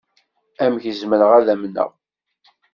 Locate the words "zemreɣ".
0.99-1.31